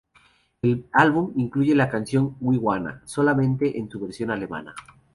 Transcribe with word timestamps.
El 0.63 0.87
álbum 0.93 1.31
incluye 1.35 1.75
la 1.75 1.87
canción 1.87 2.35
"We 2.39 2.57
Wanna" 2.57 3.03
solamente 3.05 3.77
en 3.77 3.87
su 3.87 3.99
versión 3.99 4.31
alemana. 4.31 4.73